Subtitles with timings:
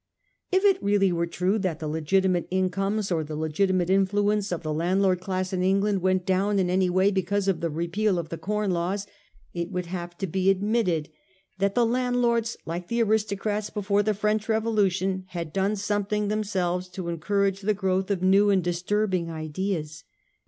[0.51, 4.73] If it really were true that the legitimate incomes or the legitimate influence of the
[4.73, 8.37] landlord class in England went down in any way because of the repeal of the
[8.39, 9.05] Com Laws,
[9.53, 11.09] it would have to be admitted
[11.59, 17.07] that the landlords, like the aristocrats before the French Revolution, had done something themselves to
[17.07, 20.03] en courage the growth of new and disturbing ideas.